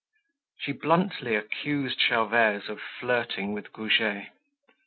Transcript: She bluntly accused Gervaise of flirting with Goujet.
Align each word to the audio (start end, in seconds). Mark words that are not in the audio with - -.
She 0.57 0.71
bluntly 0.71 1.35
accused 1.35 1.99
Gervaise 2.09 2.69
of 2.69 2.79
flirting 2.99 3.53
with 3.53 3.71
Goujet. 3.71 4.29